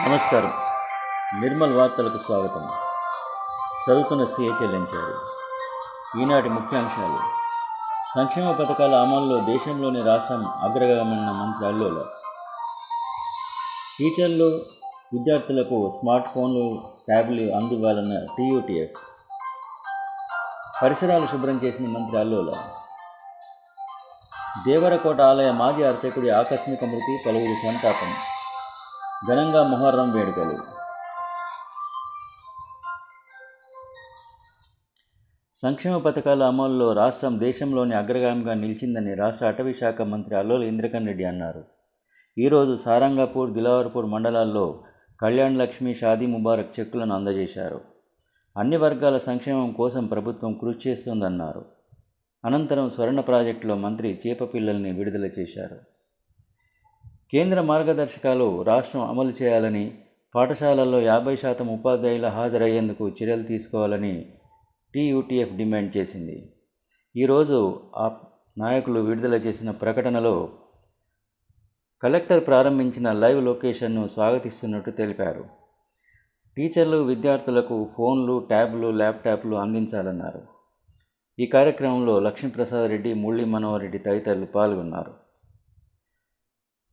నమస్కారం. 0.00 0.52
నిర్మల్ 1.40 1.74
వార్తలకు 1.74 2.18
స్వాగతం. 2.18 2.68
చదువుతున్న 3.84 4.24
సీఏ 4.24 4.48
చెల్లించారు. 4.48 5.14
ఈనాటి 6.20 6.48
ముఖ్యాంశాలు. 6.48 7.18
సంక్షేమ 8.14 8.52
పథకాల 8.52 8.94
అమల్లో 8.94 9.40
దేశంలోని 9.40 10.02
రాష్ట్రం 10.02 10.46
అగ్రగమన 10.46 11.30
మంత్రి 11.30 11.68
అల్లుల. 11.68 12.04
టీచర్లు 13.98 14.44
విద్యార్థులకు 15.12 15.92
స్మార్ట్ 16.00 16.28
ఫోన్లు 16.28 16.82
ట్యాబ్లు 17.06 17.56
అందివ్వాలన్న 17.56 18.26
టీయూటీఎఫ్. 18.38 19.02
పరిసరాలు 20.82 21.26
శుభ్రం 21.26 21.60
చేసిన 21.64 21.88
మంత్రి 21.88 22.20
అల్లుల. 22.20 22.54
దేవరకోట 24.66 25.20
ఆలయ 25.20 25.52
మాజీ 25.52 25.82
అర్చకుడి 25.82 26.30
ఆకస్మిక 26.30 26.84
మృతి 26.84 27.22
పలువురు 27.26 27.72
సంతాపం. 27.72 28.35
ఘనంగా 29.24 29.62
మొహర్రం 29.62 30.12
వేడుకలు. 30.12 30.58
సంక్షేమ 35.54 35.98
పథకాల 35.98 36.42
అమలులో 36.42 36.92
రాష్ట్రం 36.92 37.40
దేశంలోని 37.40 37.94
అగ్రగామిగా 37.94 38.54
నిలిచిందని 38.54 39.14
రాష్ట్ర 39.14 39.46
అటవీ 39.46 39.74
శాఖ 39.74 40.02
మంత్రి 40.02 40.36
అల్లోల 40.36 40.62
ఇంద్రకరణ్ 40.62 41.06
రెడ్డి 41.06 41.24
అన్నారు. 41.24 41.64
ఈరోజు 42.38 42.74
సారంగాపూర్ 42.74 43.50
దిలావర్పూర్ 43.50 44.06
మండలాల్లో 44.06 44.84
కళ్యాణ్ 45.22 45.58
లక్ష్మి 45.58 45.94
షాదీ 45.94 46.26
ముబారక్ 46.26 46.80
చెక్కులను 46.80 47.14
అందజేశారు. 47.14 47.80
అన్ని 48.56 48.76
వర్గాల 48.76 49.18
సంక్షేమం 49.18 49.72
కోసం 49.72 50.06
ప్రభుత్వం 50.06 50.52
కృషి 50.52 50.90
చేస్తోందన్నారు. 50.90 51.64
అనంతరం 52.44 52.90
స్వర్ణ 52.90 53.20
ప్రాజెక్టులో 53.20 53.76
మంత్రి 53.76 54.20
చేప 54.26 54.54
పిల్లల్ని 54.54 54.92
విడుదల 54.92 55.24
చేశారు. 55.24 55.95
కేంద్ర 57.32 57.60
మార్గదర్శకాలు 57.60 58.62
రాష్ట్రం 58.62 59.02
అమలు 59.02 59.32
చేయాలని 59.42 59.94
పాఠశాలల్లో 60.34 61.00
యాభై 61.00 61.36
శాతం 61.36 61.68
ఉపాధ్యాయులు 61.68 62.26
హాజరయ్యేందుకు 62.26 63.08
చర్యలు 63.08 63.42
తీసుకోవాలని 63.42 64.26
టీయూటీఎఫ్ 64.94 65.56
డిమాండ్ 65.56 65.96
చేసింది. 65.96 66.52
ఈరోజు 67.16 67.80
ఆ 67.96 68.16
నాయకులు 68.58 69.00
విడుదల 69.00 69.34
చేసిన 69.34 69.70
ప్రకటనలో 69.70 70.48
కలెక్టర్ 72.02 72.46
ప్రారంభించిన 72.46 73.12
లైవ్ 73.12 73.44
లొకేషన్ను 73.44 74.06
స్వాగతిస్తున్నట్టు 74.06 74.90
తెలిపారు. 74.90 75.44
టీచర్లు 76.56 76.96
విద్యార్థులకు 76.96 77.90
ఫోన్లు 77.96 78.38
ట్యాబ్లు 78.38 78.90
ల్యాప్టాప్లు 78.90 79.56
అందించాలన్నారు. 79.56 80.42
ఈ 81.38 81.46
కార్యక్రమంలో 81.46 82.20
లక్ష్మీప్రసాద్ 82.20 82.90
రెడ్డి 82.90 83.14
మురళీ 83.14 83.44
మనోహర్ 83.44 83.82
రెడ్డి 83.82 83.98
తదితరులు 83.98 84.46
పాల్గొన్నారు. 84.46 85.25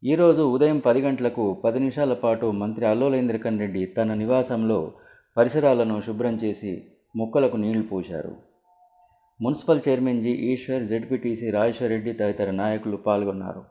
ఈరోజు 0.04 0.44
ఉదయం 0.44 0.80
పది 0.80 1.02
గంటలకు 1.02 1.62
పది 1.66 1.80
నిమిషాల 1.80 2.14
పాటు 2.14 2.46
మంత్రి 2.46 2.86
అల్లోలేంద్రకన్ 2.86 3.60
రెడ్డి 3.60 3.86
తన 3.86 4.14
నివాసంలో 4.14 4.94
పరిసరాలను 5.38 6.02
శుభ్రం 6.02 6.36
చేసి 6.36 6.88
మొక్కలకు 7.16 7.58
నీళ్ళు 7.58 7.84
పోశారు. 7.84 8.36
Municipal 9.42 9.82
chairman 9.90 10.22
G 10.22 10.30
Eshwar 10.30 10.84
ZPTC 10.84 11.52
Rajeshwar 11.52 11.90
Reddy 11.90 12.14
తదితర 12.14 12.52
నాయకులు 12.52 12.98
పాల్గొన్నారు. 12.98 13.64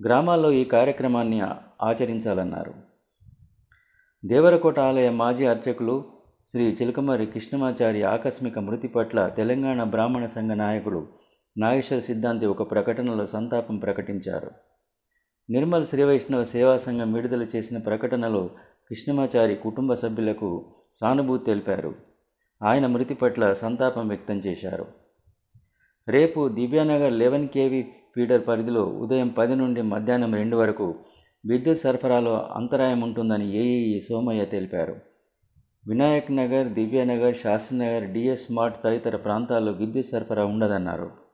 గ్రామాల్లో 0.00 0.52
ఈ 0.52 0.64
కార్యక్రమాన్ని 0.64 1.40
ఆచరించాలన్నారు. 1.82 2.74
దేవరకోట 4.24 4.78
ఆలయ 4.78 5.10
మాజీ 5.10 5.46
అర్చకులు 5.46 6.04
శ్రీ 6.50 6.72
చిలకమరి 6.72 7.26
కృష్ణమాచారి 7.26 8.02
ఆకస్మిక 8.02 8.58
మృతి 8.58 8.88
పట్ల 8.88 9.28
తెలంగాణ 9.28 9.82
బ్రాహ్మణ 9.82 10.26
సంఘ 10.26 10.50
నాయకుడు 10.50 11.06
నాగేశ్వర 11.58 11.98
సిద్ధాంతి 11.98 12.46
ఒక 12.46 12.70
ప్రకటనలో 12.70 13.26
సంతాపం 13.26 13.78
ప్రకటించారు. 13.78 14.50
నిర్మల్ 15.50 15.86
శ్రీ 15.86 16.02
వైష్ణవ 16.02 16.44
సేవా 16.44 16.76
సంఘం 16.76 17.12
విడుదల 17.12 17.42
చేసిన 17.42 17.78
ప్రకటనలో 17.78 18.50
కృష్ణమాచారి 18.90 19.54
కుటుంబ 19.54 19.94
సభ్యులకు 19.94 20.64
సానుభూతి 20.94 21.44
తెలిపారు. 21.44 21.94
ఆయన 22.62 22.86
మృతి 22.86 23.14
పట్ల 23.14 23.52
సంతాపం 23.52 24.08
వ్యక్తం 24.08 24.36
చేశారు. 24.38 24.86
రేపు 26.08 26.48
దివ్యానగర్ 26.48 27.12
లెవెన్ 27.12 27.48
కేవీ 27.48 27.82
ఫీడర్ 27.82 28.46
పరిధిలో 28.48 28.84
ఉదయం 28.84 29.28
పది 29.28 29.56
నుండి 29.56 29.82
మధ్యాహ్నం 29.82 30.34
రెండు 30.34 30.56
వరకు 30.56 30.94
విద్యుత్ 31.46 31.80
సరఫరాలో 31.80 32.48
అంతరాయం 32.52 33.00
ఉంటుందని 33.00 33.56
ఏఈఈ 33.56 34.00
సోమయ్య 34.00 34.44
తెలిపారు. 34.44 34.96
వినాయక్ 35.88 36.36
నగర్ 36.36 36.68
దివ్యానగర్ 36.68 37.36
శాస్త్రినగర్ 37.36 38.12
డిఎస్ 38.12 38.52
మార్ట్ 38.52 38.82
తదితర 38.84 39.16
ప్రాంతాల్లో 39.16 39.72
విద్యుత్ 39.72 40.06
సరఫరా 40.06 40.44
ఉండదన్నారు. 40.44 41.29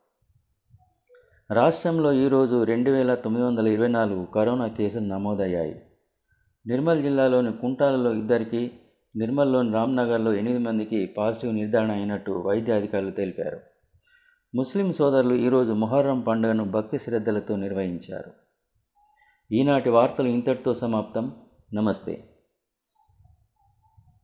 రాష్ట్రంలో 1.52 2.12
ఈరోజు 2.12 2.64
రెండు 2.64 2.90
వేల 2.90 3.14
తొమ్మిది 3.14 3.46
వందల 3.46 3.68
ఇరవై 3.68 3.88
నాలుగు 3.88 4.24
కరోనా 4.24 4.66
కేసులు 4.68 5.04
నమోదయ్యాయి. 5.04 5.82
నిర్మల్ 6.66 7.02
జిల్లాలోని 7.02 7.52
కుంటాలలో 7.52 8.12
ఇద్దరికి 8.12 8.72
నిర్మల్లోని 9.16 9.72
రామ్నగర్లో 9.72 10.32
ఎనిమిది 10.32 10.58
మందికి 10.58 11.06
పాజిటివ్ 11.06 11.54
నిర్ధారణ 11.54 11.90
అయినట్టు 11.90 12.30
వైద్య 12.30 12.72
అధికారులు 12.72 13.10
తెలిపారు. 13.10 13.60
ముస్లిం 14.54 14.92
సోదరులు 14.92 15.34
ఈరోజు 15.34 15.72
మొహర్రం 15.72 16.20
పండుగను 16.20 16.64
భక్తి 16.64 16.98
శ్రద్ధలతో 16.98 17.56
నిర్వహించారు. 17.56 18.32
ఈనాటి 19.52 19.90
వార్తలు 19.90 20.28
ఇంతటితో 20.28 20.74
సమాప్తం. 20.74 21.32
నమస్తే. 21.74 22.35